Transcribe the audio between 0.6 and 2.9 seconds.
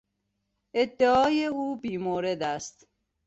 ادعای او بی مورد است.